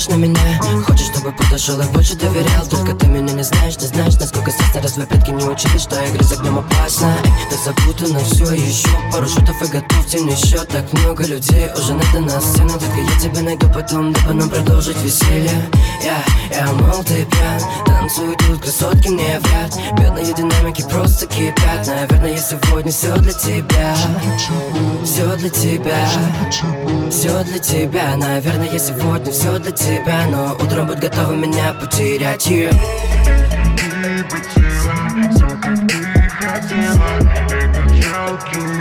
[0.00, 3.86] смотришь на меня Хочешь, чтобы подошел и больше доверял Только ты меня не знаешь, не
[3.86, 7.12] знаешь, насколько страстно Разве предки не учили, что игры с огнем опасно.
[7.24, 11.94] Эй, ты запутано все еще Пару шутов и готовьте мне счет Так много людей уже
[11.94, 15.50] надо стены Так и я тебя найду потом, дабы нам продолжить веселье.
[16.02, 21.86] Я, я мол, ты пьян Танцуют тут красотки мне вряд Бедные динамики просто кипят.
[21.86, 23.96] Наверное, сегодня все для тебя.
[25.04, 26.08] Все для тебя.
[27.10, 28.16] Все для тебя.
[28.16, 30.26] Наверное, сегодня все для тебя.
[30.30, 32.70] Но утром будь готова меня потерять yeah.
[33.76, 37.08] Ты потеряла все, как ты хотела
[37.50, 38.79] Это жалкий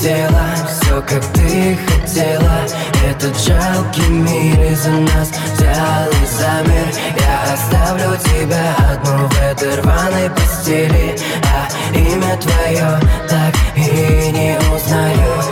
[0.00, 2.64] Тела, все как ты хотела.
[3.06, 6.86] Этот жалкий мир из-за нас взял и замер.
[7.20, 15.49] Я оставлю тебя одну в этой рваной постели А имя твое так и не узнаю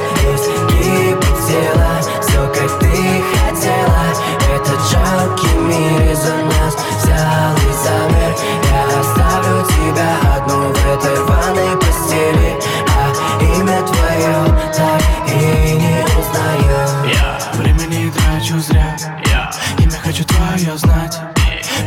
[20.38, 21.18] твое знать.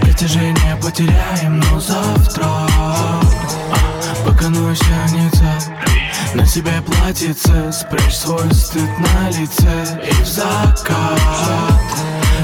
[0.02, 2.46] Притяжение потеряем, но завтра
[4.26, 5.52] Пока ночь тянется
[6.34, 10.98] На себе платьице Спрячь свой стыд на лице И в закат.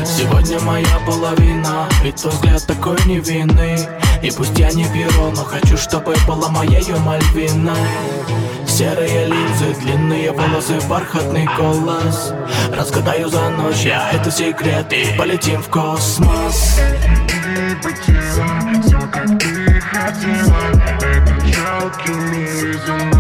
[0.06, 3.80] Сегодня моя половина Ведь твой взгляд такой невинный.
[4.22, 7.78] И пусть я не перо, но хочу, чтобы была моею Мальвиной
[8.78, 12.32] Серые линзы, длинные волосы, бархатный голос
[12.72, 16.80] Разгадаю за ночь, я это секрет Полетим в космос.
[18.84, 20.58] Все, как ты хотела
[21.02, 23.17] Это жалкий мир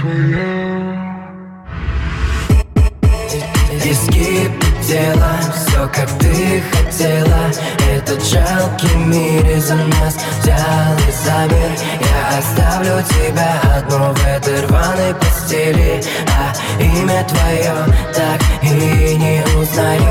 [0.00, 0.98] твое
[3.84, 4.52] Изгиб
[4.86, 7.50] тела, все как ты хотела.
[7.90, 11.70] Этот жалкий мир из-за нас взял и замер
[12.00, 16.02] Я оставлю тебя одну в этой рваной постели.
[16.26, 17.74] А имя твое
[18.14, 20.07] так и не узнаю